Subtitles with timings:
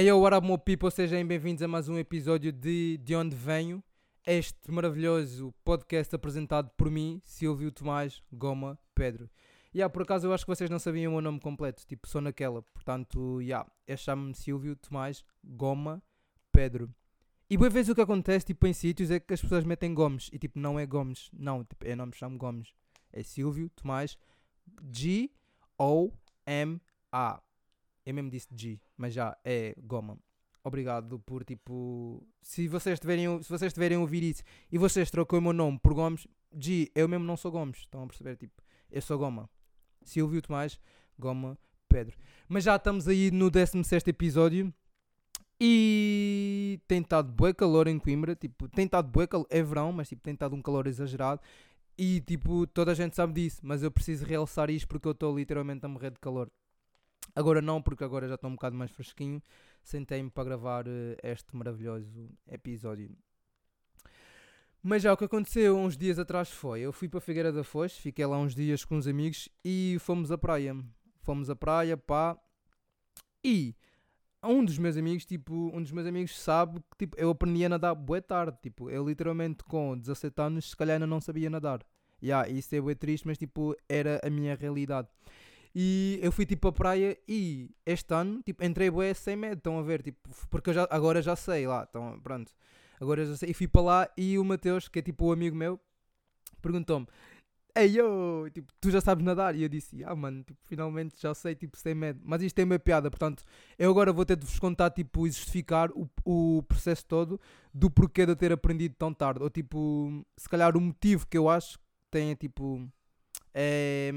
[0.00, 0.90] Hey what up, meu people?
[0.90, 3.84] Sejam bem-vindos a mais um episódio de De Onde Venho.
[4.26, 9.28] Este maravilhoso podcast apresentado por mim, Silvio Tomás Goma Pedro.
[9.74, 12.08] E yeah, por acaso eu acho que vocês não sabiam o meu nome completo, tipo,
[12.08, 12.62] sou naquela.
[12.62, 16.02] Portanto, yeah, eu chamo-me Silvio Tomás Goma
[16.50, 16.88] Pedro.
[17.50, 20.30] E boa vez o que acontece, tipo, em sítios é que as pessoas metem Gomes.
[20.32, 22.72] E tipo, não é Gomes, não, tipo, eu não me chamo Gomes.
[23.12, 24.16] É Silvio Tomás
[24.90, 26.10] G-O-M-A.
[28.04, 30.18] Eu mesmo disse G, mas já é Goma.
[30.62, 32.22] Obrigado por tipo.
[32.42, 35.94] Se vocês tiverem, se vocês tiverem ouvir isso e vocês trocam o meu nome por
[35.94, 37.78] Gomes, G, eu mesmo não sou Gomes.
[37.78, 38.36] Estão a perceber?
[38.36, 39.48] Tipo, eu sou Goma.
[40.02, 40.78] Silvio Tomás,
[41.18, 42.16] Goma, Pedro.
[42.48, 44.72] Mas já estamos aí no 16 episódio.
[45.58, 48.34] E tem estado bué calor em Coimbra.
[48.34, 49.46] Tipo, tem estado bué calor.
[49.50, 51.40] É verão, mas tipo, tem estado um calor exagerado.
[51.96, 53.60] E tipo, toda a gente sabe disso.
[53.62, 56.50] Mas eu preciso realçar isto porque eu estou literalmente a morrer de calor.
[57.40, 59.42] Agora não, porque agora já estou um bocado mais fresquinho.
[59.82, 63.16] Sentei-me para gravar uh, este maravilhoso episódio.
[64.82, 67.96] Mas já o que aconteceu uns dias atrás foi: eu fui para Figueira da Foz,
[67.96, 70.76] fiquei lá uns dias com uns amigos e fomos à praia.
[71.22, 72.38] Fomos à praia, pá.
[73.42, 73.74] E
[74.44, 77.70] um dos meus amigos, tipo, um dos meus amigos sabe que tipo, eu aprendi a
[77.70, 78.58] nadar boa tarde.
[78.60, 81.82] Tipo, eu literalmente com 17 anos, se calhar ainda não sabia nadar.
[82.22, 85.08] Yeah, isso é bué triste, mas tipo, era a minha realidade.
[85.74, 89.78] E eu fui tipo à praia e este ano, tipo, entrei bué sem medo, estão
[89.78, 92.52] a ver, tipo, porque eu já, agora já sei lá, então pronto.
[93.00, 93.50] Agora já sei.
[93.50, 95.80] E fui para lá e o Mateus, que é tipo o amigo meu,
[96.60, 97.06] perguntou-me:
[97.74, 97.94] Ei
[98.52, 99.54] tipo, tu já sabes nadar?
[99.54, 102.20] E eu disse: Ah, mano, tipo, finalmente já sei, tipo, sem medo.
[102.24, 103.44] Mas isto tem uma piada, portanto,
[103.78, 107.40] eu agora vou ter de vos contar, tipo, e justificar o, o processo todo
[107.72, 109.42] do porquê de eu ter aprendido tão tarde.
[109.42, 112.86] Ou, tipo, se calhar o motivo que eu acho que tenha, tipo,
[113.54, 114.10] é,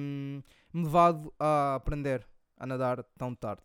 [0.73, 3.61] me levado a aprender a nadar tão tarde.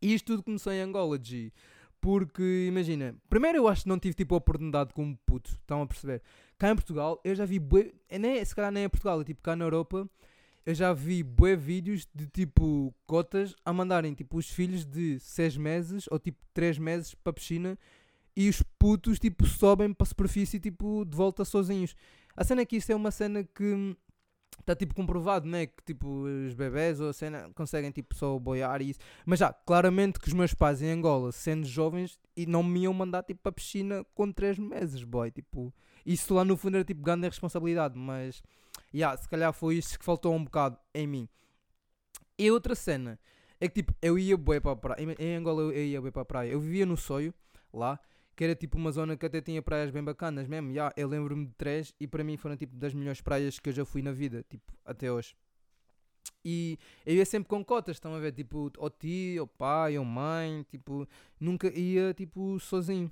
[0.00, 1.52] E isto tudo começou em Angola, G.
[2.00, 5.86] Porque, imagina, primeiro eu acho que não tive tipo a oportunidade como puto, estão a
[5.86, 6.22] perceber?
[6.56, 9.42] Cá em Portugal eu já vi bué, nem, se calhar nem em Portugal, é tipo
[9.42, 10.08] cá na Europa,
[10.64, 15.56] eu já vi bué vídeos de tipo cotas a mandarem tipo os filhos de 6
[15.56, 17.78] meses ou tipo 3 meses para a piscina
[18.36, 21.96] e os putos tipo sobem para a superfície tipo de volta sozinhos.
[22.36, 23.96] A cena é que isto é uma cena que
[24.68, 25.66] está tipo comprovado, né?
[25.66, 26.06] Que tipo
[26.46, 29.00] os bebés ou a cena conseguem tipo só boiar e isso.
[29.24, 32.92] Mas já, claramente que os meus pais em Angola, sendo jovens, e não me iam
[32.92, 35.30] mandar tipo para a piscina com 3 meses, boy.
[35.30, 35.72] Tipo,
[36.04, 38.42] isso lá no fundo era tipo grande responsabilidade, mas
[38.94, 41.28] yeah, se calhar foi isso que faltou um bocado em mim.
[42.38, 43.18] E outra cena
[43.60, 45.16] é que tipo, eu ia boi para a praia.
[45.18, 46.50] Em Angola eu ia boi para a praia.
[46.50, 47.34] Eu vivia no Soio,
[47.72, 47.98] lá
[48.38, 50.70] que era tipo uma zona que até tinha praias bem bacanas mesmo.
[50.70, 53.72] Yeah, eu lembro-me de três e para mim foram tipo das melhores praias que eu
[53.72, 55.34] já fui na vida, tipo, até hoje.
[56.44, 58.30] E eu ia sempre com cotas, estão a ver?
[58.30, 61.04] Tipo, ou tio, ou pai, ou mãe, tipo,
[61.40, 63.10] nunca ia tipo sozinho.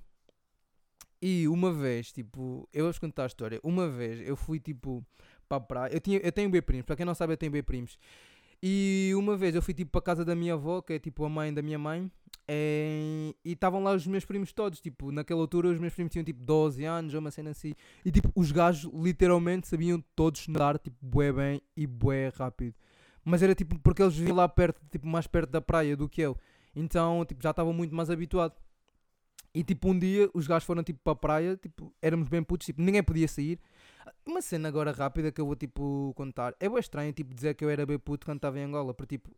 [1.21, 3.59] E uma vez, tipo, eu vou contar a história.
[3.65, 5.05] Uma vez eu fui tipo
[5.49, 5.93] para a praia.
[5.93, 7.99] Eu, tinha, eu tenho bem primos, para quem não sabe, eu tenho bem primos.
[8.63, 11.29] E uma vez eu fui tipo para casa da minha avó, que é tipo a
[11.29, 12.11] mãe da minha mãe,
[12.49, 16.43] e estavam lá os meus primos todos, tipo, naquela altura os meus primos tinham tipo
[16.43, 17.75] 12 anos ou uma cena assim,
[18.05, 22.75] e tipo, os gajos literalmente sabiam todos nadar, tipo, bué bem e bué rápido.
[23.25, 26.21] Mas era tipo, porque eles viviam lá perto, tipo, mais perto da praia do que
[26.21, 26.37] eu,
[26.75, 28.55] então, tipo, já estavam muito mais habituado.
[29.55, 32.67] E tipo, um dia os gajos foram tipo para a praia, tipo, éramos bem putos,
[32.67, 33.59] tipo, ninguém podia sair.
[34.25, 36.55] Uma cena agora rápida que eu vou tipo contar.
[36.61, 39.19] É bem estranho tipo dizer que eu era bem puto quando estava em Angola, porque
[39.19, 39.31] tipo,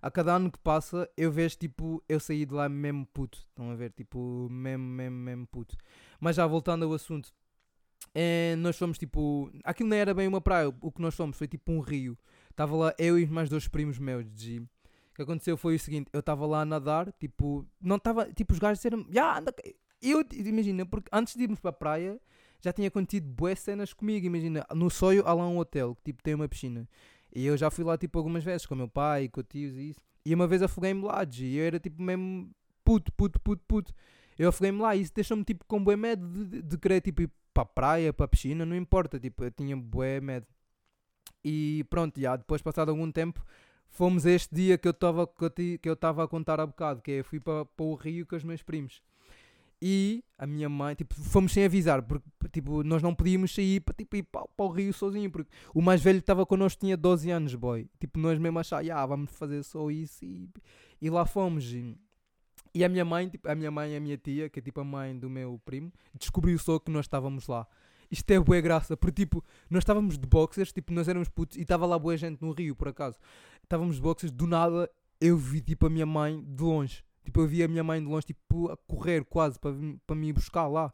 [0.00, 3.38] a cada ano que passa eu vejo tipo eu saí de lá mesmo puto.
[3.38, 3.90] Estão a ver?
[3.92, 5.76] Tipo, mesmo, mesmo, mesmo puto.
[6.20, 7.32] Mas já voltando ao assunto,
[8.14, 9.50] é, nós fomos tipo.
[9.64, 12.16] Aquilo não era bem uma praia, o que nós fomos foi tipo um rio.
[12.50, 16.08] Estava lá eu e mais dois primos meus de O que aconteceu foi o seguinte:
[16.12, 18.32] eu estava lá a nadar, tipo, não estava.
[18.32, 19.54] Tipo, os gajos disseram, já anda.
[20.00, 22.20] Eu, imagina, porque antes de irmos para a praia
[22.64, 24.26] já tinha acontecido boas cenas comigo.
[24.26, 26.88] Imagina, no Soio há lá um hotel que tipo, tem uma piscina.
[27.34, 30.00] E eu já fui lá tipo algumas vezes com meu pai, com tios e isso.
[30.24, 32.50] E uma vez afoguei-me lá, e eu era tipo mesmo
[32.82, 33.94] puto, puto, puto, puto.
[34.38, 37.30] Eu afoguei-me lá e isso deixou-me tipo com bué medo de, de, querer tipo ir
[37.52, 40.46] para a praia, para a piscina, não importa, tipo, eu tinha bué medo.
[41.44, 43.44] E pronto, já depois passado algum tempo
[43.90, 47.20] fomos este dia que eu estava que eu estava a contar há bocado, que é
[47.20, 49.02] eu fui para o Rio com os meus primos.
[49.86, 53.92] E a minha mãe, tipo, fomos sem avisar, porque tipo, nós não podíamos sair para,
[53.92, 56.96] tipo, ir para, para o Rio sozinho, porque o mais velho que estava connosco tinha
[56.96, 57.86] 12 anos, boy.
[58.00, 60.48] Tipo, nós mesmo achar, ah, vamos fazer só isso e,
[61.02, 61.70] e lá fomos.
[61.70, 61.98] E,
[62.74, 64.80] e a minha mãe, tipo, a minha mãe e a minha tia, que é tipo
[64.80, 67.66] a mãe do meu primo, descobriu só que nós estávamos lá.
[68.10, 71.60] Isto é boa graça, porque tipo, nós estávamos de boxers, tipo, nós éramos putos e
[71.60, 73.18] estava lá boa gente no Rio, por acaso.
[73.62, 74.90] Estávamos de boxers, do nada
[75.20, 78.06] eu vi tipo a minha mãe de longe Tipo, eu via a minha mãe de
[78.06, 79.72] longe, tipo, a correr quase para,
[80.06, 80.92] para me buscar lá.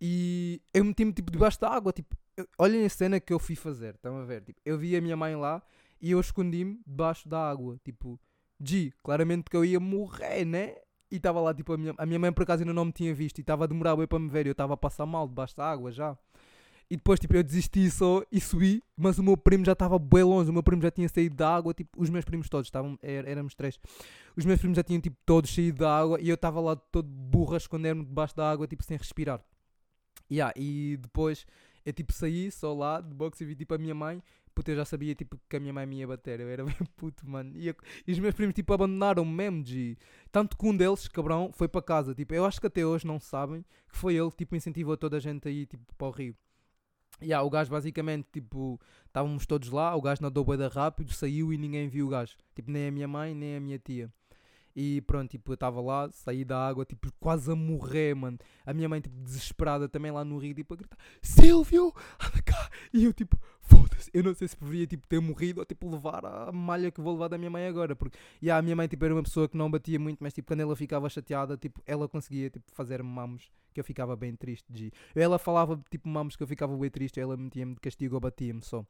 [0.00, 1.92] E eu meti-me, tipo, debaixo da água.
[1.92, 3.94] Tipo, eu, olhem a cena que eu fui fazer.
[3.94, 4.42] Estão a ver?
[4.42, 5.62] Tipo, eu vi a minha mãe lá
[6.00, 7.78] e eu escondi-me debaixo da água.
[7.84, 8.18] Tipo,
[8.60, 10.74] G, claramente que eu ia morrer, né?
[11.10, 13.14] E estava lá, tipo, a minha, a minha mãe por acaso ainda não me tinha
[13.14, 14.46] visto e estava a demorar bem para me ver.
[14.46, 16.16] Eu estava a passar mal debaixo da água já.
[16.88, 20.22] E depois, tipo, eu desisti só e subi, mas o meu primo já estava bem
[20.22, 20.50] longe.
[20.50, 23.26] O meu primo já tinha saído da água, tipo, os meus primos todos, estavam, er,
[23.26, 23.78] éramos três.
[24.36, 27.08] Os meus primos já tinham, tipo, todos saído da água e eu estava lá todo
[27.08, 29.40] burro a esconder-me debaixo da água, tipo, sem respirar.
[30.30, 31.44] Yeah, e depois
[31.84, 34.22] eu, tipo, saí só lá de boxe e vi, tipo, a minha mãe.
[34.54, 36.40] Puta, eu já sabia, tipo, que a minha mãe me ia bater.
[36.40, 37.52] Eu era bem puto, mano.
[37.56, 39.96] E, eu, e os meus primos, tipo, abandonaram-me mesmo.
[40.32, 42.14] Tanto que um deles, cabrão, foi para casa.
[42.14, 45.20] Tipo, eu acho que até hoje não sabem que foi ele, tipo, incentivou toda a
[45.20, 46.36] gente a ir, tipo, para o Rio.
[47.20, 51.58] Yeah, o gajo basicamente, tipo, estávamos todos lá, o gajo nadou bem rápido, saiu e
[51.58, 52.36] ninguém viu o gajo.
[52.54, 54.12] Tipo, nem a minha mãe, nem a minha tia.
[54.78, 58.38] E pronto, tipo, eu estava lá, saí da água, tipo, quase a morrer, mano.
[58.66, 62.70] A minha mãe, tipo, desesperada também lá no rio, tipo, a gritar: Silvio, anda cá!
[62.92, 66.26] E eu, tipo, foda-se, eu não sei se preferia, tipo, ter morrido ou, tipo, levar
[66.26, 67.96] a malha que vou levar da minha mãe agora.
[67.96, 70.34] Porque, e yeah, a minha mãe, tipo, era uma pessoa que não batia muito, mas,
[70.34, 74.36] tipo, quando ela ficava chateada, tipo, ela conseguia, tipo, fazer mamos que eu ficava bem
[74.36, 74.70] triste.
[74.70, 74.92] De...
[75.14, 78.62] Ela falava, tipo, mamos que eu ficava bem triste, ela metia-me de castigo ou batia-me
[78.62, 78.84] só.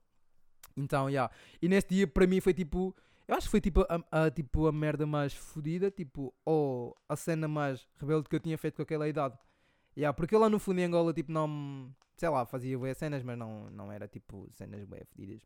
[0.77, 1.11] Então, já.
[1.11, 1.35] Yeah.
[1.63, 2.93] E nesse dia, para mim, foi tipo
[3.29, 7.17] eu acho que foi tipo a, a, tipo, a merda mais fodida, tipo, ou a
[7.17, 9.37] cena mais rebelde que eu tinha feito com aquela idade.
[9.97, 11.95] Yeah, porque lá no fundo em Angola, tipo, não.
[12.17, 15.43] Sei lá, fazia bué cenas, mas não, não era tipo cenas bué fodidas.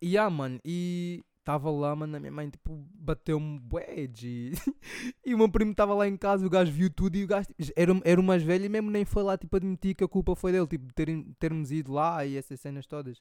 [0.00, 3.86] E yeah, mano, e estava lá, mano, a minha mãe, tipo, bateu-me bué
[5.24, 7.48] e o meu primo estava lá em casa, o gajo viu tudo e o gajo
[7.76, 10.34] era, era o mais velho e mesmo nem foi lá, tipo, admitir que a culpa
[10.34, 13.20] foi dele, tipo, ter, termos ido lá e essas cenas todas.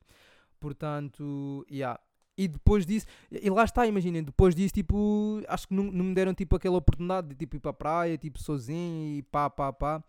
[0.59, 1.99] Portanto, yeah,
[2.37, 6.13] e depois disso, e lá está, imaginem, depois disso, tipo, acho que não, não me
[6.13, 9.71] deram tipo aquela oportunidade de tipo ir para a praia, tipo, sozinho e pá, pá,
[9.71, 10.03] pá.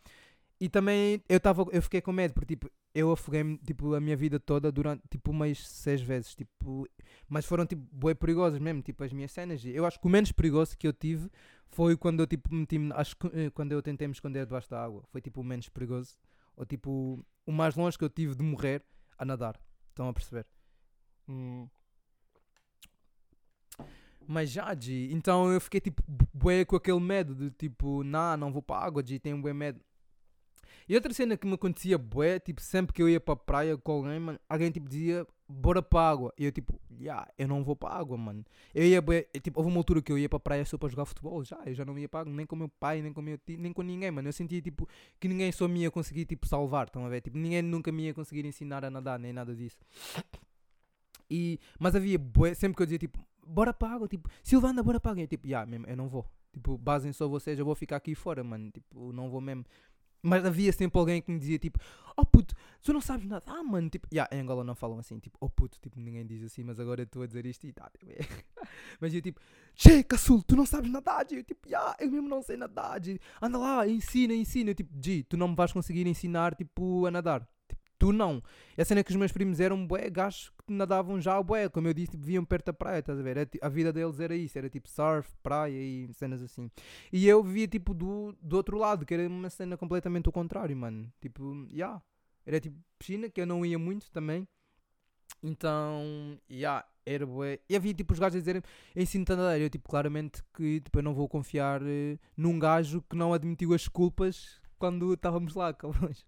[0.61, 4.17] E também eu, tava, eu fiquei com medo, porque tipo, eu afoguei-me tipo, a minha
[4.17, 6.89] vida toda durante tipo umas seis vezes, tipo,
[7.29, 9.63] mas foram tipo bem perigosas mesmo, tipo as minhas cenas.
[9.65, 11.31] Eu acho que o menos perigoso que eu tive
[11.69, 14.83] foi quando eu tipo meti acho que eh, quando eu tentei me esconder debaixo da
[14.83, 16.17] água, foi tipo o menos perigoso,
[16.57, 18.83] ou tipo o mais longe que eu tive de morrer
[19.19, 19.61] a nadar.
[19.91, 20.47] Estão a perceber?
[21.29, 21.69] Hum.
[24.29, 26.03] Mas já, G, então eu fiquei tipo,
[26.33, 29.53] bué com aquele medo de tipo, nah, não vou para a água, G, tenho bué
[29.53, 29.81] medo.
[30.89, 33.77] E outra cena que me acontecia bué, tipo, sempre que eu ia para a praia
[33.77, 36.35] com alguém, mano, alguém tipo dizia, bora para a água.
[36.39, 38.45] E eu tipo, yeah, eu não vou para a água, mano.
[38.73, 40.89] Eu ia bué, tipo, houve uma altura que eu ia para a praia só para
[40.89, 43.13] jogar futebol, já, eu já não ia para a água, nem com meu pai, nem
[43.13, 44.29] com meu tio, nem com ninguém, mano.
[44.29, 44.89] Eu sentia tipo,
[45.19, 47.21] que ninguém só me ia conseguir, tipo, salvar, estão a ver?
[47.21, 49.79] Tipo, ninguém nunca me ia conseguir ensinar a nadar, nem nada disso.
[51.29, 55.01] E, mas havia bué, sempre que eu dizia tipo, bora para água, tipo, Silvana, bora
[55.01, 55.23] para água.
[55.23, 56.27] Eu tipo, yeah, mesmo, eu não vou.
[56.53, 58.71] Tipo, basem só vocês, eu vou ficar aqui fora, mano.
[58.71, 59.65] Tipo, não vou mesmo.
[60.23, 61.79] Mas havia sempre alguém que me dizia tipo,
[62.17, 63.45] oh puto, tu não sabes nada.
[63.47, 66.43] Ah, mano, tipo, yeah, em Angola não falam assim, tipo, oh puto, tipo, ninguém diz
[66.43, 68.19] assim, mas agora estou a dizer isto e tá, tipo, é.
[69.01, 69.41] mas eu tipo,
[69.75, 73.01] che, caçul, tu não sabes nadar, eu tipo, yeah, eu mesmo não sei nadar,
[73.41, 77.11] anda lá, ensina, ensina, eu tipo, G, tu não me vais conseguir ensinar, tipo, a
[77.11, 77.47] nadar.
[77.99, 78.43] Tu não.
[78.77, 81.69] A cena é que os meus primos eram bué gajos que nadavam já bué.
[81.69, 83.49] Como eu disse, tipo, viam perto da praia, estás a ver?
[83.61, 86.71] A vida deles era isso, era tipo surf, praia e cenas assim.
[87.13, 90.77] E eu via tipo do, do outro lado, que era uma cena completamente o contrário,
[90.77, 91.11] mano.
[91.21, 91.67] Tipo.
[91.73, 92.03] Yeah.
[92.45, 94.47] Era tipo piscina, que eu não ia muito também.
[95.43, 97.61] Então, yeah, era bué.
[97.69, 98.63] E havia tipo os gajos a dizerem
[98.95, 99.61] ensino-te a nadar.
[99.61, 103.73] Eu tipo, claramente que tipo, eu não vou confiar uh, num gajo que não admitiu
[103.73, 106.27] as culpas quando estávamos lá, cabrões.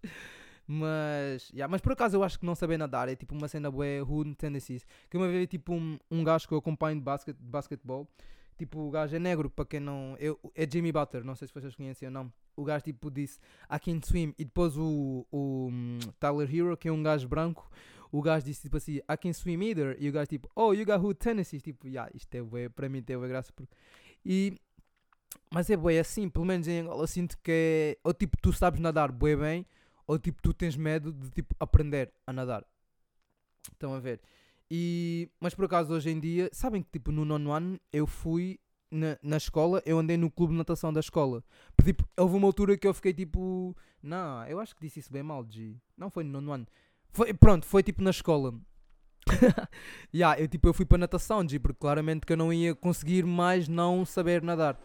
[0.71, 3.71] Mas, yeah, mas por acaso eu acho que não saber nadar é tipo uma cena
[3.71, 4.85] bué rude tendencies.
[5.09, 8.07] Que uma vez tipo um, um gajo que eu acompanho de, basket, de basquetebol,
[8.55, 10.15] tipo o gajo é negro, para quem não.
[10.19, 12.31] Eu, é Jimmy Butler, não sei se vocês conhecem ou não.
[12.55, 14.31] O gajo tipo disse I can swim.
[14.37, 17.67] E depois o, o um, Tyler Hero, que é um gajo branco,
[18.11, 19.97] o gajo disse tipo assim I can swim either.
[19.99, 21.63] E o gajo tipo Oh, you got who tendencies.
[21.63, 23.51] Tipo, yeah, isto é bué, para mim bué graça.
[23.51, 23.73] Porque...
[24.23, 24.53] E
[25.51, 27.97] mas é bué assim, pelo menos em Angola sinto que é.
[28.03, 29.65] Ou tipo, tu sabes nadar bué bem,
[30.09, 32.65] ou tipo tu tens medo de tipo aprender a nadar.
[33.71, 34.19] Estão a ver?
[34.69, 38.59] E, mas por acaso hoje em dia, sabem que tipo no nono ano eu fui
[38.89, 41.43] na, na escola, eu andei no clube de natação da escola.
[41.85, 45.21] Tipo, houve uma altura que eu fiquei tipo, não, eu acho que disse isso bem
[45.21, 45.75] mal, G.
[45.95, 46.67] Não foi no nono ano.
[47.11, 48.51] Foi, pronto, foi tipo na escola.
[50.11, 53.23] yeah, eu tipo eu fui para natação, G, porque claramente que eu não ia conseguir
[53.27, 54.75] mais não saber nadar.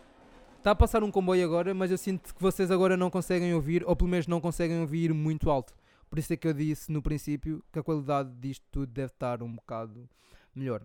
[0.65, 3.85] Está a passar um comboio agora, mas eu sinto que vocês agora não conseguem ouvir,
[3.85, 5.75] ou pelo menos não conseguem ouvir muito alto.
[6.09, 9.43] Por isso é que eu disse no princípio que a qualidade disto tudo deve estar
[9.43, 10.09] um bocado
[10.55, 10.83] melhor.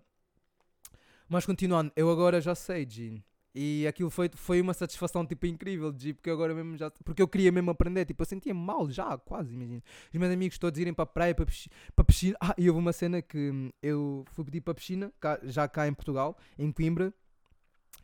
[1.26, 3.22] Mas continuando, eu agora já sei, Jean.
[3.54, 6.90] E aquilo foi, foi uma satisfação tipo incrível de porque agora mesmo já.
[7.02, 9.82] Porque eu queria mesmo aprender, tipo, eu sentia mal já, quase, imagina.
[10.12, 11.74] Os meus amigos todos irem para a praia, para piscina.
[11.96, 12.36] Para a piscina.
[12.38, 15.10] Ah, e houve uma cena que hum, eu fui pedir para a piscina,
[15.44, 17.14] já cá em Portugal, em Coimbra,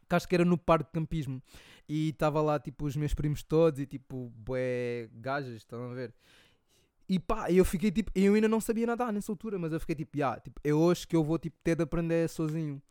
[0.08, 1.42] que acho que era no parque de campismo.
[1.88, 6.14] E estava lá tipo os meus primos todos e tipo, bué gajas, estão a ver?
[7.08, 9.94] E pá, eu fiquei tipo, eu ainda não sabia nadar nessa altura, mas eu fiquei
[9.94, 12.82] tipo, yeah, tipo, é hoje que eu vou tipo ter de aprender sozinho.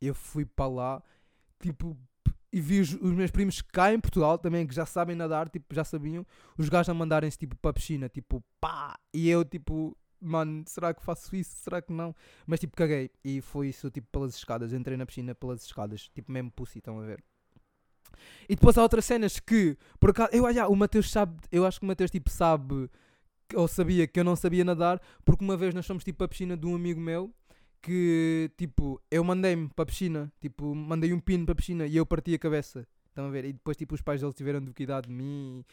[0.00, 1.02] Eu fui para lá
[1.60, 1.96] tipo,
[2.52, 5.74] e vi os, os, meus primos cá em Portugal também, que já sabem nadar, tipo,
[5.74, 9.96] já sabiam, os gajos a mandarem-se, tipo, para a piscina, tipo, pá, e eu, tipo,
[10.20, 11.54] mano, será que faço isso?
[11.56, 12.14] Será que não?
[12.46, 16.30] Mas, tipo, caguei, e foi isso, tipo, pelas escadas, entrei na piscina pelas escadas, tipo,
[16.30, 17.22] mesmo pussy, estão a ver?
[18.48, 21.78] E depois há outras cenas que, por acaso, eu, olha, o Mateus sabe, eu acho
[21.78, 22.88] que o Mateus, tipo, sabe,
[23.54, 26.56] ou sabia que eu não sabia nadar, porque uma vez nós fomos, tipo, a piscina
[26.56, 27.32] de um amigo meu,
[27.86, 31.96] que tipo, eu mandei-me para a piscina, tipo, mandei um pino para a piscina e
[31.96, 32.84] eu parti a cabeça.
[33.08, 33.44] Estão a ver?
[33.44, 35.64] E depois tipo os pais deles tiveram de cuidar de mim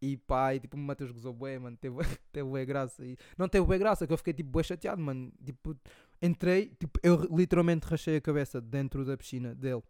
[0.00, 1.96] e, pá, e tipo o Matheus gozou bué, mano, teve,
[2.32, 3.04] teve bué graça.
[3.04, 5.32] E, não teve bué graça, que eu fiquei tipo bué chateado, mano.
[5.44, 5.76] Tipo,
[6.22, 9.82] entrei, tipo, eu literalmente rachei a cabeça dentro da piscina dele.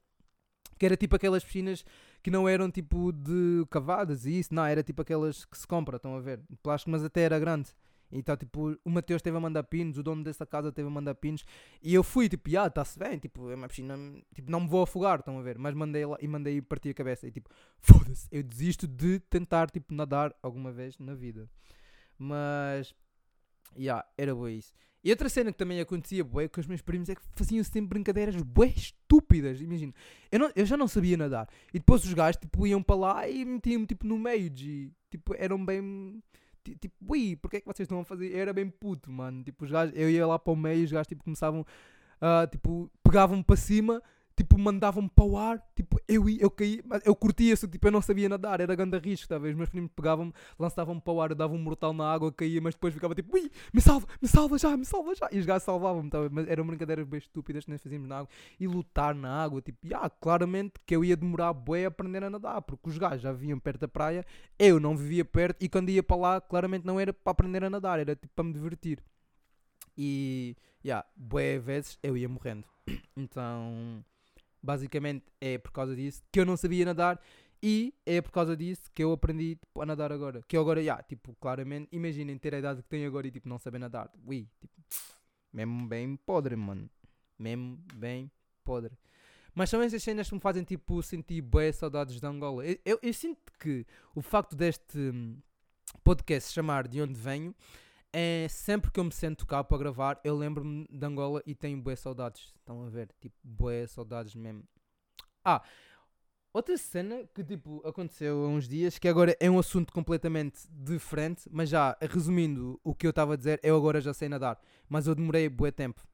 [0.78, 1.84] Que era tipo aquelas piscinas
[2.22, 5.96] que não eram tipo de cavadas e isso, não, era tipo aquelas que se compra,
[5.96, 6.40] estão a ver?
[6.62, 7.70] Plástico, mas até era grande.
[8.10, 11.14] Então, tipo, o Mateus esteve a mandar pinos, o dono dessa casa esteve a mandar
[11.14, 11.44] pinos,
[11.82, 13.96] e eu fui, tipo, ah, está-se bem, tipo, é uma piscina,
[14.34, 15.58] tipo, não me vou afogar, estão a ver?
[15.58, 19.70] Mas mandei lá e mandei partir a cabeça, e tipo, foda-se, eu desisto de tentar,
[19.70, 21.50] tipo, nadar alguma vez na vida.
[22.18, 22.94] Mas,
[23.76, 24.72] já, yeah, era boa isso.
[25.04, 27.90] E outra cena que também acontecia, bué, com os meus primos, é que faziam sempre
[27.90, 29.92] brincadeiras bué estúpidas, imagina.
[30.32, 33.28] Eu, não, eu já não sabia nadar, e depois os gajos, tipo, iam para lá
[33.28, 36.22] e metiam-me, tipo, no meio de, tipo, eram bem
[36.76, 38.32] tipo, ui, porque é que vocês estão a fazer?
[38.32, 39.42] Eu era bem puto, mano.
[39.42, 42.46] Tipo, os gajos, eu ia lá para o meio e os gajos tipo, começavam, uh,
[42.50, 44.02] tipo, pegavam-me para cima,
[44.38, 47.84] tipo, mandavam-me para o ar, tipo, eu ia, eu caí, mas eu curtia isso, tipo,
[47.88, 49.52] eu não sabia nadar, era grande risco, talvez.
[49.52, 52.60] Os meus primos pegavam-me, lançavam-me para o ar, eu dava um mortal na água, caía,
[52.60, 55.28] mas depois ficava tipo, ui, me salva, me salva já, me salva já.
[55.32, 56.18] E os gajos salvavam-me, tá?
[56.30, 58.28] mas eram brincadeiras bem estúpidas que nós fazíamos na água.
[58.60, 62.30] E lutar na água, tipo, yeah, claramente que eu ia demorar bué a aprender a
[62.30, 64.24] nadar, porque os gajos já vinham perto da praia,
[64.56, 67.70] eu não vivia perto, e quando ia para lá, claramente não era para aprender a
[67.70, 69.02] nadar, era tipo para me divertir.
[69.96, 72.64] E, yeah, bué vezes eu ia morrendo.
[73.16, 74.04] Então
[74.62, 77.20] Basicamente é por causa disso que eu não sabia nadar
[77.62, 80.42] e é por causa disso que eu aprendi tipo, a nadar agora.
[80.46, 83.48] Que eu agora, já, tipo, claramente, imaginem ter a idade que tenho agora e tipo,
[83.48, 84.10] não saber nadar.
[84.26, 84.74] Ui, tipo,
[85.52, 86.88] mesmo bem podre, mano.
[87.38, 88.30] Mesmo bem
[88.64, 88.96] podre.
[89.54, 92.64] Mas são essas cenas que me fazem tipo sentir boas saudades de Angola.
[92.64, 93.84] Eu, eu, eu, sinto que
[94.14, 95.36] o facto deste hum,
[96.04, 97.54] podcast chamar De Onde Venho
[98.12, 101.80] é sempre que eu me sento cá para gravar, eu lembro-me de Angola e tenho
[101.80, 102.52] boas saudades.
[102.56, 103.10] Estão a ver?
[103.20, 104.64] Tipo, boas saudades mesmo.
[105.44, 105.62] Ah,
[106.52, 111.48] outra cena que tipo aconteceu há uns dias, que agora é um assunto completamente diferente,
[111.50, 115.06] mas já resumindo o que eu estava a dizer, eu agora já sei nadar, mas
[115.06, 116.06] eu demorei bué tempo.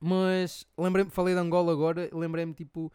[0.00, 2.92] Mas lembrei-me, falei de Angola agora, lembrei-me tipo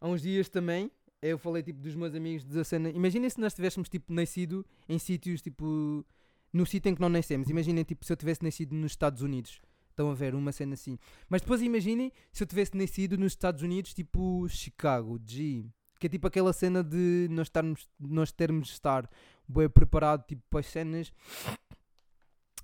[0.00, 0.90] há uns dias também,
[1.22, 2.90] eu falei tipo dos meus amigos da cena.
[2.90, 6.04] Imaginem se nós tivéssemos tipo nascido em sítios tipo
[6.52, 7.48] no sítio em que não nascemos.
[7.48, 9.60] Imaginem, tipo, se eu tivesse nascido nos Estados Unidos.
[9.90, 10.98] Estão a ver, uma cena assim.
[11.28, 15.64] Mas depois imaginem se eu tivesse nascido nos Estados Unidos, tipo Chicago, G.
[15.98, 19.08] Que é tipo aquela cena de nós, estarmos, nós termos de estar
[19.46, 21.12] bem preparado tipo, para as cenas.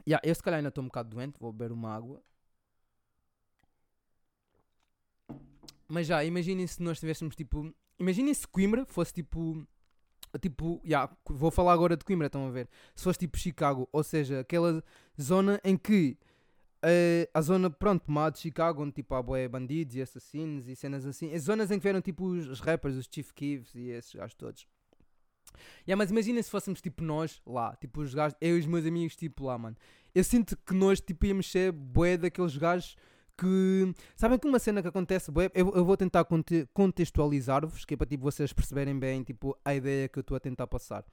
[0.08, 2.22] Yeah, eu se calhar ainda estou um bocado doente, vou beber uma água.
[5.88, 7.74] Mas já, imaginem se nós tivéssemos tipo.
[7.98, 9.66] Imaginem se Coimbra fosse tipo
[10.38, 12.68] tipo, yeah, vou falar agora de Coimbra, estão a ver?
[12.94, 14.82] Se fosse tipo Chicago, ou seja, aquela
[15.20, 16.18] zona em que
[16.84, 20.76] uh, a zona, pronto, má de Chicago, onde tipo há boé bandidos e assassinos e
[20.76, 23.90] cenas assim, as zonas em que vieram tipo os, os rappers, os Chief Keefs e
[23.90, 24.66] esses gajos todos.
[25.86, 28.84] Yeah, mas imagina se fôssemos tipo nós lá, tipo os gajos, eu e os meus
[28.84, 29.76] amigos, tipo lá, mano.
[30.14, 32.96] Eu sinto que nós tipo íamos ser boé daqueles gajos
[33.36, 33.94] que.
[34.16, 36.26] Sabem que uma cena que acontece, eu, eu vou tentar
[36.72, 40.40] contextualizar-vos, que é para tipo, vocês perceberem bem tipo, a ideia que eu estou a
[40.40, 41.04] tentar passar.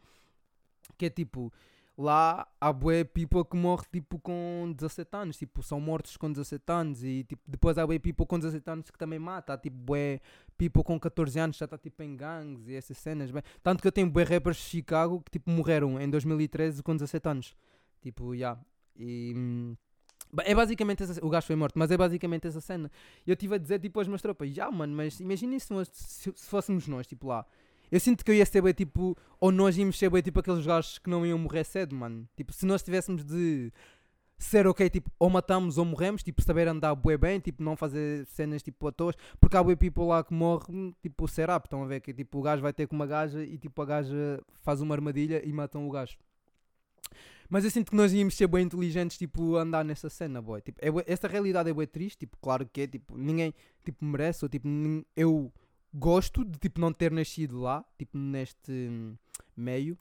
[0.98, 1.52] Que é tipo,
[1.98, 6.64] lá há bué people que morre tipo com 17 anos, tipo, são mortos com 17
[6.72, 9.78] anos e tipo, depois há bué people com 17 anos que também mata, há tipo
[9.78, 10.20] bué
[10.58, 13.44] people com 14 anos já está tipo em gangues e essas cenas, bem.
[13.62, 17.30] Tanto que eu tenho bué rappers de Chicago que tipo morreram em 2013 com 17
[17.30, 17.56] anos.
[18.02, 18.38] Tipo, já.
[18.38, 18.62] Yeah.
[18.96, 19.76] E hum,
[20.40, 22.92] é basicamente essa, o gajo foi morto, mas é basicamente essa cena.
[23.26, 26.50] Eu estive a dizer tipo aos meus tropas, já mano, mas imagina se, se, se,
[26.50, 27.46] fôssemos nós, tipo lá.
[27.92, 30.66] Eu sinto que eu ia ser bem tipo, ou nós íamos ser bem tipo aqueles
[30.66, 32.28] gajos que não iam morrer cedo, mano.
[32.36, 33.72] Tipo, se nós tivéssemos de
[34.38, 38.26] ser ok, tipo, ou matamos ou morremos, tipo, saber andar bué bem, tipo, não fazer
[38.26, 41.84] cenas tipo a toas, porque há bué people lá que morrem, tipo, ser up, estão
[41.84, 44.42] a ver que tipo, o gajo vai ter com uma gaja e tipo, a gaja
[44.62, 46.18] faz uma armadilha e matam o gajo.
[47.54, 50.60] Mas eu sinto que nós íamos ser bem inteligentes, tipo, andar nessa cena, boy.
[50.60, 53.54] Tipo, é essa realidade é bem triste, tipo, claro que é, tipo, ninguém,
[53.86, 54.68] tipo, merece, ou tipo,
[55.16, 55.54] eu
[55.94, 59.16] gosto de, tipo, não ter nascido lá, tipo, neste hum,
[59.56, 59.96] meio.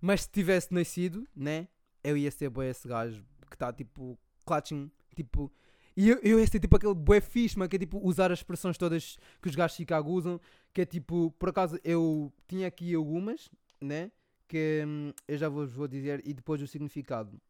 [0.00, 1.68] Mas se tivesse nascido, né,
[2.02, 5.52] eu ia ser bué esse gajo que está, tipo, clutching, tipo...
[5.94, 8.38] E eu, eu ia ser, tipo, aquele bué fixe, mas que é, tipo, usar as
[8.38, 10.40] expressões todas que os gajos de Chicago usam,
[10.72, 14.10] que é, tipo, por acaso, eu tinha aqui algumas, né,
[14.54, 17.40] que hum, eu já vos vou dizer, e depois o significado,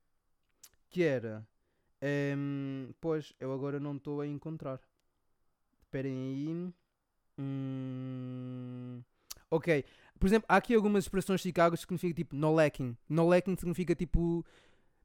[0.89, 1.47] que era,
[2.35, 4.81] hum, pois, eu agora não estou a encontrar.
[5.83, 6.73] Esperem aí.
[7.39, 9.03] Hum,
[9.51, 9.85] ok,
[10.19, 12.97] por exemplo, há aqui algumas expressões de Chicago que significa tipo no lacking.
[13.07, 14.43] No lacking significa tipo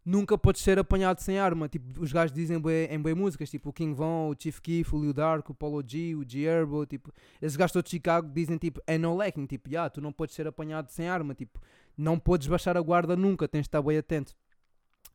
[0.05, 1.67] nunca podes ser apanhado sem arma.
[1.69, 2.57] Tipo, os gajos dizem
[2.89, 5.83] em bem músicas, tipo o King Von, o Chief Keef, o Lil Dark, o Polo
[5.85, 9.45] G, o G Herbo, tipo, esses gajos todos de Chicago dizem tipo é no lacking,
[9.45, 11.59] tipo, yeah, tu não podes ser apanhado sem arma, tipo,
[11.97, 14.35] não podes baixar a guarda nunca, tens de estar bem atento.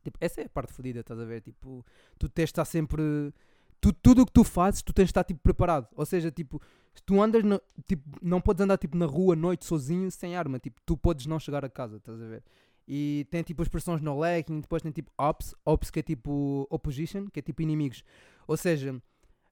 [0.03, 1.41] Tipo, essa é a parte fodida, estás a ver?
[1.41, 1.83] Tipo,
[2.19, 3.33] tu tens de estar sempre.
[3.81, 5.87] Tu, tudo o que tu fazes, tu tens de estar tipo preparado.
[5.95, 6.61] Ou seja, tipo,
[6.93, 10.35] se tu andas, no- tipo, não podes andar tipo na rua à noite sozinho sem
[10.35, 10.59] arma.
[10.59, 12.43] Tipo, tu podes não chegar a casa, estás a ver?
[12.87, 16.67] E tem tipo as expressões no lacking, depois tem tipo ops, ops que é tipo
[16.69, 18.03] opposition, que é tipo inimigos.
[18.47, 19.01] Ou seja,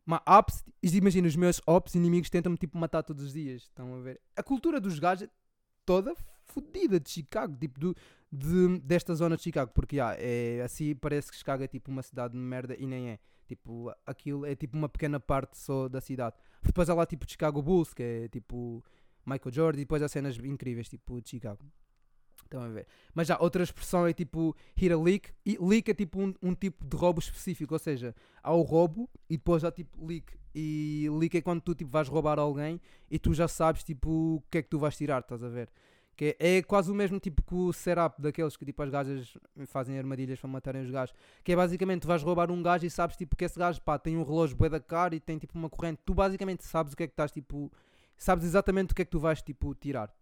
[0.06, 3.64] ma ops, imagina os meus ops inimigos tentam-me tipo matar todos os dias.
[3.64, 4.22] Estão a ver?
[4.36, 5.32] A cultura dos gajos é
[5.86, 7.96] toda fodida de Chicago, tipo do,
[8.32, 12.04] de, desta zona de Chicago, porque ah, é assim parece que Chicago é tipo uma
[12.04, 13.20] cidade de merda e nem é.
[13.48, 16.36] Tipo, aquilo é tipo uma pequena parte só da cidade.
[16.64, 18.84] Depois há lá tipo Chicago Bulls, que é tipo
[19.26, 21.60] Michael Jordan, e depois há cenas incríveis, tipo de Chicago.
[22.54, 22.86] Estão a ver?
[23.16, 25.32] Mas já, outra expressão é tipo hit a leak.
[25.44, 29.10] E leak é tipo um, um tipo de roubo específico, ou seja, há o roubo
[29.28, 30.38] e depois há tipo leak.
[30.54, 32.80] E leak é quando tu tipo vais roubar alguém
[33.10, 35.68] e tu já sabes tipo o que é que tu vais tirar, estás a ver?
[36.16, 39.36] Que é, é quase o mesmo tipo que o setup daqueles que tipo as gajas
[39.66, 41.16] fazem armadilhas para matarem os gajos.
[41.44, 43.98] Que é basicamente tu vais roubar um gajo e sabes tipo que esse gajo pá,
[43.98, 46.02] tem um relógio bué da cara e tem tipo uma corrente.
[46.06, 47.72] Tu basicamente sabes o que é que estás tipo.
[48.16, 50.14] Sabes exatamente o que é que tu vais tipo tirar.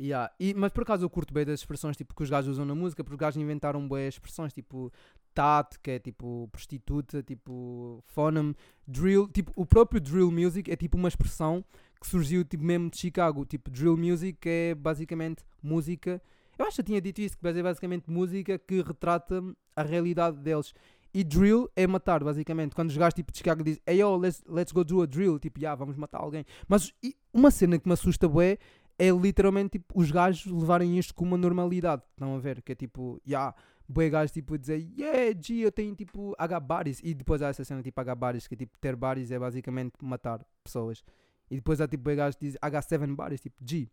[0.00, 0.32] Yeah.
[0.38, 2.74] E, mas por acaso eu curto bem das expressões tipo, que os gajos usam na
[2.74, 4.92] música, porque os gajos inventaram boas expressões, tipo
[5.34, 8.54] tat, que é tipo prostituta, tipo phoneme,
[8.86, 11.64] drill, tipo o próprio drill music é tipo uma expressão
[12.00, 16.22] que surgiu tipo mesmo de Chicago, tipo drill music é basicamente música,
[16.58, 19.42] eu acho que eu tinha dito isso, que é basicamente música que retrata
[19.76, 20.74] a realidade deles.
[21.14, 22.74] E drill é matar, basicamente.
[22.74, 25.38] Quando os gajos tipo, de Chicago dizem, hey yo, let's, let's go do a drill,
[25.38, 26.44] tipo, yeah, vamos matar alguém.
[26.66, 26.92] Mas
[27.32, 28.58] uma cena que me assusta, bué,
[28.98, 32.02] é literalmente tipo, os gajos levarem isto com uma normalidade.
[32.10, 32.60] Estão a ver?
[32.62, 33.54] Que é tipo, yeah,
[33.88, 37.00] bué gajos tipo a dizer, yeah, G, eu tenho tipo H bares.
[37.04, 39.92] E depois há essa cena tipo H bares, que é tipo ter bares é basicamente
[40.02, 41.04] matar pessoas.
[41.50, 43.88] E depois há tipo bué gajos que dizem H7 bares, tipo G.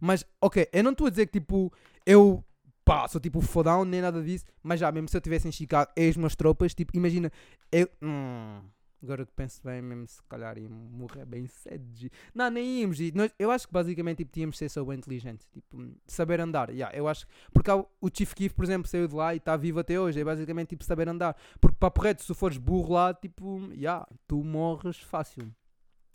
[0.00, 1.72] Mas, ok, eu não estou a dizer que tipo,
[2.04, 2.44] eu
[2.84, 4.44] pá, sou tipo fodão, nem nada disso.
[4.62, 7.30] Mas já, mesmo se eu estivesse em Chicago, e minhas tropas, tipo, imagina,
[7.72, 7.88] eu.
[8.02, 8.60] Hum,
[9.04, 12.10] agora que penso bem, mesmo se calhar ia morrer bem cedo.
[12.34, 12.98] Não, nem íamos.
[13.12, 15.46] Nós, eu acho que basicamente tipo, tínhamos ser só bem inteligentes.
[15.52, 16.70] Tipo, saber andar.
[16.70, 19.56] Yeah, eu acho, porque há o Chief Keef, por exemplo, saiu de lá e está
[19.56, 20.20] vivo até hoje.
[20.20, 21.36] É basicamente tipo saber andar.
[21.60, 25.54] Porque para reto, se fores burro lá, tipo, yeah, tu morres fácil.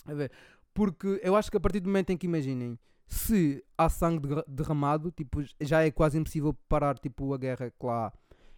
[0.06, 0.30] A ver,
[0.74, 4.44] porque eu acho que a partir do momento em que imaginem se há sangue derra-
[4.46, 8.12] derramado, tipo, já é quase impossível parar tipo, a guerra que lá.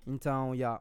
[0.07, 0.81] Então, já,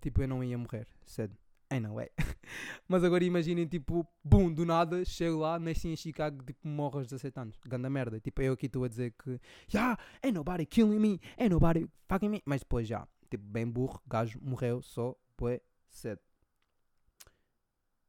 [0.00, 1.34] tipo, eu não ia morrer cedo.
[1.70, 2.10] I know, é.
[2.86, 7.08] Mas agora imaginem, tipo, boom, do nada, chego lá, nasci em Chicago, tipo, morro aos
[7.08, 7.58] 17 anos.
[7.66, 8.20] Ganda merda.
[8.20, 9.40] Tipo, eu aqui estou a dizer que,
[9.72, 12.42] yeah, ain't nobody killing me, ain't nobody fucking me.
[12.44, 16.20] Mas depois já, tipo, bem burro, gajo morreu só, bué, cedo.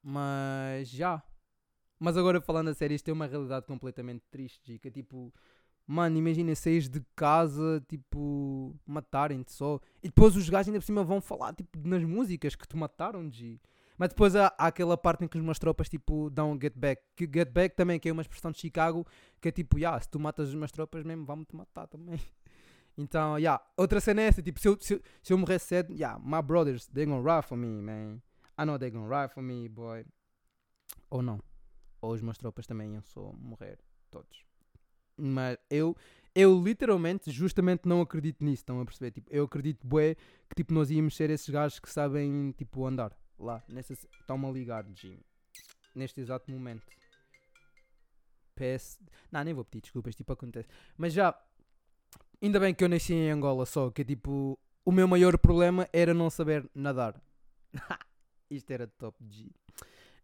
[0.04, 1.24] Mas já.
[2.00, 5.34] Mas agora falando a sério, isto é uma realidade completamente triste, é tipo,
[5.88, 9.80] mano, imagina saís de casa, tipo, matarem-te só.
[10.04, 13.32] E depois os gajos ainda por cima vão falar, tipo, nas músicas que te mataram,
[13.32, 13.60] G.
[13.98, 16.74] Mas depois há, há aquela parte em que os meus tropas, tipo, dão um get
[16.76, 17.02] back.
[17.16, 19.08] Que get back também, que é uma expressão de Chicago,
[19.42, 22.20] que é tipo, yeah, se tu matas os meus tropas mesmo, vão-me-te matar também.
[23.00, 26.18] Então, yeah, outra cena é essa, tipo, se eu, se se eu morrer cedo, yeah,
[26.18, 28.20] my brothers, they gonna ride for me, man.
[28.60, 30.04] I know they gonna ride for me, boy.
[31.12, 31.40] Ou não.
[32.02, 33.78] Ou os meus tropas também iam só morrer,
[34.10, 34.47] todos.
[35.18, 35.96] Mas eu,
[36.36, 39.12] eu literalmente, justamente não acredito nisso, estão a perceber?
[39.12, 40.16] Tipo, eu acredito, bué,
[40.50, 43.64] que tipo, nós íamos ser esses gajos que sabem, tipo, andar lá.
[43.70, 45.20] Estão-me a ligar, Jim.
[45.96, 46.86] Neste exato momento.
[48.56, 49.00] PS.
[49.32, 50.68] Não, nem vou pedir desculpas, tipo, acontece.
[50.98, 51.36] Mas já,
[52.42, 56.14] ainda bem que eu nasci em Angola só, que tipo o meu maior problema era
[56.14, 57.22] não saber nadar.
[58.50, 59.52] Isto era top G.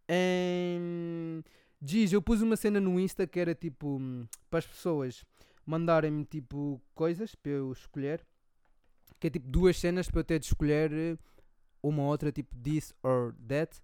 [0.10, 1.44] Um,
[1.86, 4.02] Giz, eu pus uma cena no Insta que era tipo
[4.50, 5.26] para as pessoas
[5.66, 8.26] mandarem-me tipo coisas para eu escolher.
[9.20, 11.18] Que é tipo duas cenas para eu ter de escolher eh,
[11.82, 13.82] uma outra, tipo this or that.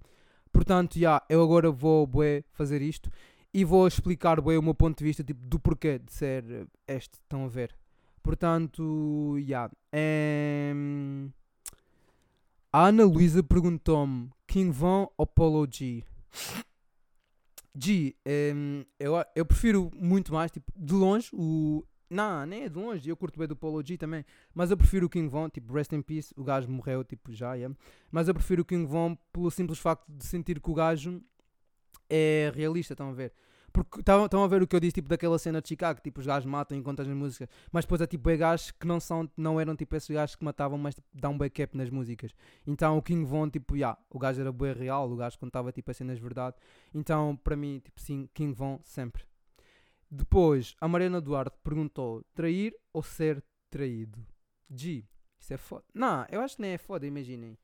[0.52, 3.12] Portanto, já, yeah, eu agora vou bué, fazer isto
[3.54, 7.16] e vou explicar bué, o meu ponto de vista tipo, do porquê de ser este.
[7.16, 7.76] Estão a ver?
[8.24, 9.70] Portanto, já.
[9.94, 10.76] Yeah.
[10.76, 11.32] Um,
[12.72, 16.04] a Ana Luísa perguntou-me King Von ou Polo G?
[17.76, 18.16] G,
[18.56, 21.86] um, eu, eu prefiro muito mais, tipo, de longe, o.
[22.10, 24.26] Não, nem é de longe, eu curto bem do Polo G também.
[24.54, 27.54] Mas eu prefiro o King Von, tipo, Rest in Peace, o gajo morreu, tipo, já,
[27.54, 27.76] yeah.
[28.12, 31.22] Mas eu prefiro o King Von pelo simples facto de sentir que o gajo
[32.10, 33.32] é realista, estão a ver?
[33.72, 36.26] Porque estão a ver o que eu disse, tipo, daquela cena de Chicago, tipo, os
[36.26, 39.60] gajos matam enquanto as músicas, mas depois é tipo, é gajos que não, são, não
[39.60, 42.34] eram tipo esses gajos que matavam, mas tipo, dão um backup nas músicas.
[42.66, 45.90] Então o King Von, tipo, yeah, o gajo era bem real, o gajo contava tipo
[45.92, 46.56] as cenas verdade.
[46.94, 49.24] Então, para mim, tipo, sim, King Von sempre.
[50.10, 54.26] Depois, a Mariana Duarte perguntou: trair ou ser traído?
[54.70, 55.06] G,
[55.40, 55.84] isso é foda.
[55.94, 57.58] Não, eu acho que nem é foda, imaginem.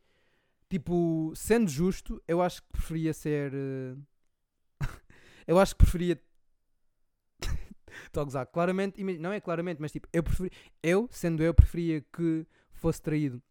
[0.70, 3.54] Tipo, sendo justo, eu acho que preferia ser.
[3.54, 4.14] Uh
[5.47, 6.21] eu acho que preferia.
[8.05, 8.45] Estou a gozar.
[8.47, 13.41] Claramente, não é claramente, mas tipo, eu preferi, eu, sendo eu, preferia que fosse traído.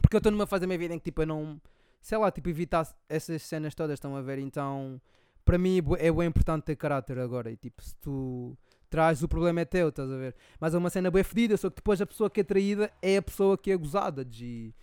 [0.00, 1.60] Porque eu estou numa fase da minha vida em que tipo, eu não.
[2.00, 4.38] Sei lá, tipo, evitar essas cenas todas, estão a ver?
[4.38, 5.00] Então,
[5.44, 7.50] para mim é bem importante ter caráter agora.
[7.50, 8.56] E tipo, se tu
[8.88, 10.34] traz, o problema é teu, estás a ver?
[10.60, 13.16] Mas é uma cena bem fedida, só que depois a pessoa que é traída é
[13.16, 14.74] a pessoa que é gozada de.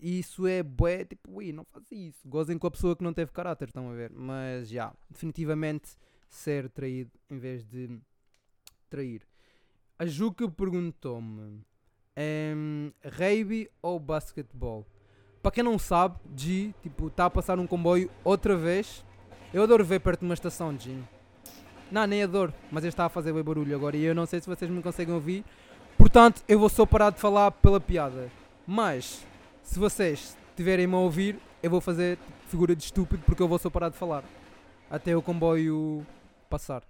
[0.00, 2.28] E isso é bué, tipo, ui, não faz isso.
[2.28, 4.12] Gozem com a pessoa que não teve caráter, estão a ver?
[4.14, 5.96] Mas já, definitivamente
[6.28, 7.98] ser traído em vez de
[8.88, 9.22] trair.
[9.98, 11.60] A Juca perguntou-me:
[12.54, 14.86] um, rugby ou basquetebol?
[15.42, 19.04] Para quem não sabe, G, tipo, está a passar um comboio outra vez.
[19.52, 20.96] Eu adoro ver perto de uma estação, G.
[21.90, 24.40] Não, nem adoro, mas ele está a fazer bem barulho agora e eu não sei
[24.40, 25.44] se vocês me conseguem ouvir.
[25.96, 28.30] Portanto, eu vou só parar de falar pela piada.
[28.66, 29.26] Mas
[29.68, 33.68] se vocês estiverem-me a ouvir, eu vou fazer figura de estúpido porque eu vou só
[33.68, 34.24] parar de falar.
[34.90, 36.06] Até o comboio
[36.48, 36.82] passar.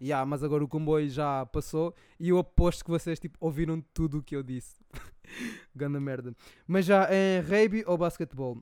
[0.00, 4.18] Yeah, mas agora o comboio já passou e eu aposto que vocês tipo, ouviram tudo
[4.18, 4.80] o que eu disse.
[5.74, 6.34] Ganda merda.
[6.66, 8.60] Mas já é rugby ou basquetebol?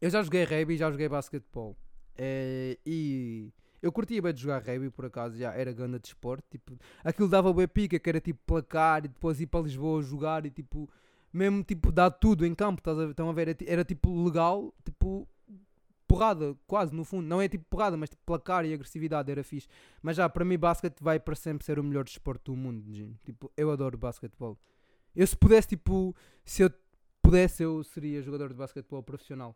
[0.00, 1.76] Eu já joguei rugby já joguei basquetebol.
[2.16, 6.46] É, e eu curtia bem de jogar rugby por acaso, já era ganda de esporte.
[6.50, 10.46] Tipo, aquilo dava bem pica, que era tipo placar e depois ir para Lisboa jogar
[10.46, 10.88] e tipo
[11.32, 13.48] mesmo tipo dar tudo em campo, estás a, estão a ver?
[13.48, 15.28] Era, era, tipo legal, tipo
[16.06, 17.26] porrada, quase no fundo.
[17.26, 19.68] Não é tipo porrada, mas tipo placar e agressividade era fixe.
[20.02, 22.82] Mas já, para mim, basquete vai para sempre ser o melhor desporto do mundo.
[23.24, 24.58] Tipo, eu adoro basquetebol.
[25.14, 26.14] Eu se pudesse, tipo,
[26.44, 26.70] se eu
[27.22, 29.54] pudesse, eu seria jogador de basquetebol profissional.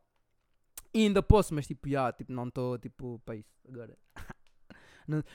[0.92, 3.98] E ainda posso, mas tipo, já, tipo, não estou tipo para isso agora.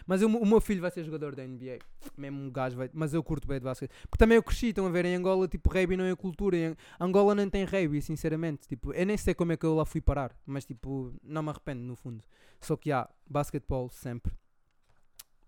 [0.05, 1.79] Mas eu, o meu filho vai ser jogador da NBA.
[2.17, 2.89] Mesmo um gajo vai.
[2.93, 3.91] Mas eu curto bem de basquete.
[4.09, 6.57] Porque também eu cresci, estão a ver, em Angola, tipo, rugby não é cultura.
[6.57, 8.67] Em Angola não tem rugby, sinceramente.
[8.67, 10.35] Tipo, eu nem sei como é que eu lá fui parar.
[10.45, 12.23] Mas, tipo, não me arrependo, no fundo.
[12.59, 14.33] Só que há, basquetebol sempre.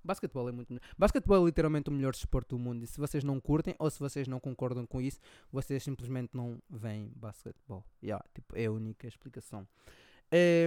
[0.04, 0.80] Basquetebol é muito.
[0.98, 2.84] Basquetebol é literalmente o melhor desporto do mundo.
[2.84, 5.20] E se vocês não curtem ou se vocês não concordam com isso,
[5.52, 7.86] vocês simplesmente não veem basquetebol.
[8.04, 9.68] Yeah, tipo, é a única explicação.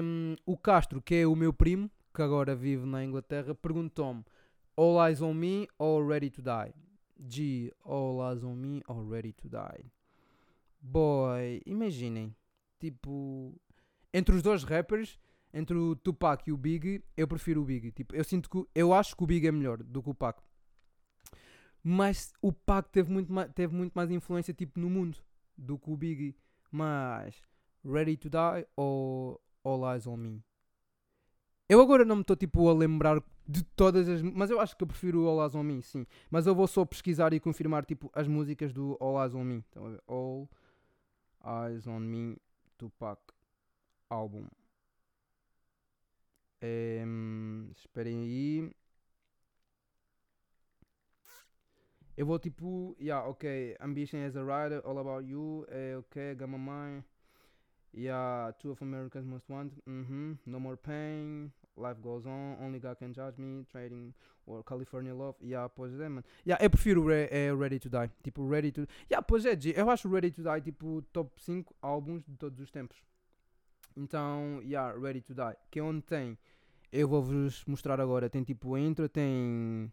[0.02, 4.24] Um, o Castro, que é o meu primo, que agora vive na Inglaterra, perguntou-me
[4.76, 6.74] All Eyes on Me or Ready to Die?
[7.28, 9.92] G, All Eyes on Me or Ready to Die?
[10.80, 12.34] Boy, imaginem,
[12.78, 13.58] tipo,
[14.12, 15.18] entre os dois rappers,
[15.52, 17.90] entre o Tupac e o Big, eu prefiro o Big.
[17.90, 20.40] Tipo, eu sinto que eu acho que o Big é melhor do que o Pac.
[21.82, 25.18] Mas o Pac teve muito mais, teve muito mais influência tipo no mundo
[25.56, 26.36] do que o Big.
[26.70, 27.42] Mas
[27.84, 30.44] Ready to Die ou All Eyes on Me?
[31.68, 34.22] Eu agora não me estou tipo a lembrar de todas as.
[34.22, 36.06] Mas eu acho que eu prefiro o on Me, sim.
[36.30, 39.64] Mas eu vou só pesquisar e confirmar tipo as músicas do All Eyes on Me.
[39.70, 40.48] Então, All
[41.44, 42.36] Eyes on Me
[42.78, 43.20] Tupac
[44.10, 44.46] álbum.
[46.62, 48.70] Um, esperem aí.
[52.16, 52.96] Eu vou tipo.
[53.00, 53.76] Yeah, ok.
[53.80, 55.66] Ambition as a Rider, All About You.
[55.68, 56.34] É ok.
[56.36, 57.04] Gamma Mine.
[57.96, 59.80] Yeah, Two of America's Most Wanted.
[59.88, 60.32] Mm-hmm.
[60.46, 61.52] No More Pain.
[61.76, 62.56] Life Goes On.
[62.60, 63.64] Only God Can Judge Me.
[63.70, 64.12] Trading
[64.46, 65.36] or California Love.
[65.40, 66.24] Yeah, pois é, mano.
[66.46, 68.10] Yeah, eu prefiro re é, Ready to Die.
[68.22, 68.86] Tipo, Ready to.
[69.10, 72.70] Yeah, pois é, eu acho Ready to Die tipo top 5 álbuns de todos os
[72.70, 72.96] tempos.
[73.96, 75.56] Então, yeah, Ready to Die.
[75.70, 76.36] Que é onde tem.
[76.92, 78.28] Eu vou-vos mostrar agora.
[78.28, 79.92] Tem tipo a intro, tem.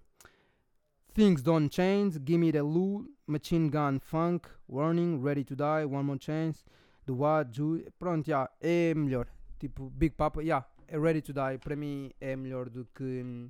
[1.13, 6.17] Things Don't Change, Gimme the Lou, Machine Gun Funk, Warning, Ready to Die, One More
[6.17, 6.63] Chance,
[7.05, 7.83] Do What, Ju.
[7.97, 9.27] Pronto, já, é melhor.
[9.59, 11.57] Tipo, Big Papa, já, é Ready to Die.
[11.59, 13.49] Para mim é melhor do que hum,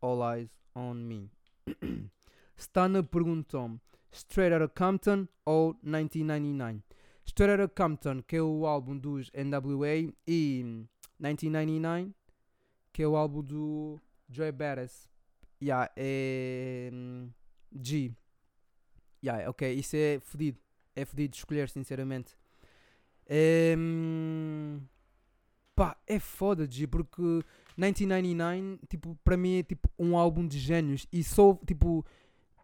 [0.00, 1.30] All Eyes on Me.
[2.56, 6.82] Stana perguntou-me: Straight Outta Compton ou 1999?
[7.24, 10.64] Straight Outta Compton, que é o álbum dos NWA, e
[11.18, 12.12] 1999,
[12.92, 15.08] que é o álbum do Joy Badass.
[15.62, 16.90] Yeah, é.
[16.92, 17.30] hum,
[17.72, 18.12] G.
[19.24, 20.58] Yeah, ok, isso é fodido.
[20.94, 22.36] É fodido de escolher, sinceramente.
[23.34, 23.74] É,
[25.74, 27.22] pá, é foda, G, porque
[27.78, 31.06] 1999, tipo, para mim é tipo um álbum de gênios.
[31.10, 32.04] E só, tipo,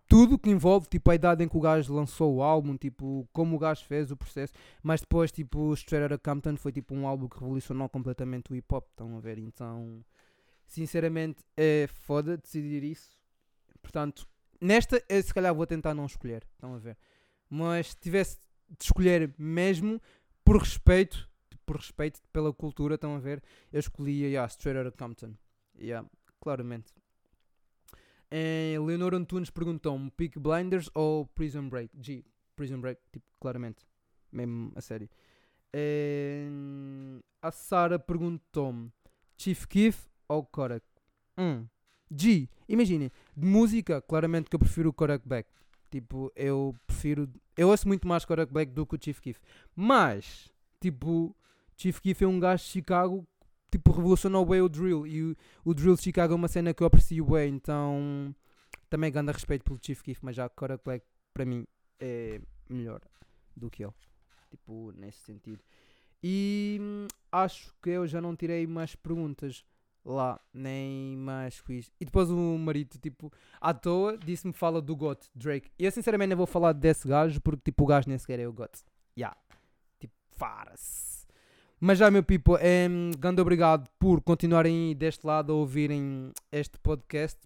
[0.07, 3.57] tudo que envolve, tipo, a idade em que o gajo lançou o álbum, tipo, como
[3.57, 4.53] o gajo fez o processo,
[4.83, 8.87] mas depois, tipo, Straight Outta Compton foi, tipo, um álbum que revolucionou completamente o hip-hop,
[8.91, 10.05] estão a ver, então,
[10.67, 13.19] sinceramente, é foda decidir isso,
[13.81, 14.29] portanto,
[14.61, 16.99] nesta, eu, se calhar vou tentar não escolher, estão a ver,
[17.49, 18.39] mas se tivesse
[18.79, 20.01] de escolher mesmo,
[20.49, 21.29] por respeito,
[21.67, 25.35] por respeito pela cultura, estão a ver, eu escolhia, yeah, Straight Outta Compton,
[25.79, 26.09] yeah,
[26.41, 26.91] claramente.
[28.31, 31.95] Eh, Leonor Antunes perguntou-me Peak Blinders ou Prison Break?
[32.01, 32.25] G,
[32.57, 33.87] Prison Break, tipo, claramente.
[34.33, 35.11] Mesmo a sério.
[35.71, 36.49] Eh,
[37.43, 38.91] a Sara perguntou-me
[39.37, 40.87] Chief Keef ou Kodak?
[41.37, 41.67] Hum.
[42.11, 45.51] G, imaginem, de música, claramente que eu prefiro o Kodak Black.
[45.91, 47.29] Tipo, eu prefiro.
[47.57, 49.39] Eu ouço muito mais Kodak Black do que o Chief Keef.
[49.75, 51.35] Mas, tipo,
[51.77, 53.27] Chief Keef é um gajo de Chicago
[53.71, 55.07] tipo, revolucionou bem o drill.
[55.07, 58.35] E o, o drill de Chicago é uma cena que eu aprecio bem, então
[58.89, 61.67] também ganho respeito pelo Chief Keef, mas já Kodak Black para mim
[62.01, 63.01] é melhor
[63.57, 63.93] do que ele.
[64.51, 65.63] Tipo, nesse sentido.
[66.23, 69.65] E hum, acho que eu já não tirei mais perguntas
[70.13, 71.93] lá, nem mais quiz.
[72.01, 75.71] E depois o marido, tipo, à toa, disse-me fala do GOT, Drake.
[75.79, 78.49] E eu sinceramente não vou falar desse gajo, porque tipo, o gajo nem sequer é
[78.49, 78.85] o GOT.
[79.17, 79.37] Yeah.
[79.99, 81.27] Tipo, fara-se.
[81.81, 87.39] Mas já, meu people, é, grande obrigado por continuarem deste lado a ouvirem este podcast.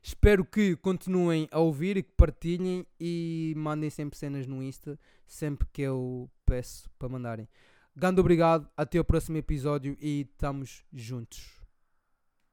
[0.00, 5.66] Espero que continuem a ouvir e que partilhem e mandem sempre cenas no Insta, sempre
[5.72, 7.48] que eu peço para mandarem.
[7.98, 11.55] Grande obrigado, até o próximo episódio e estamos juntos.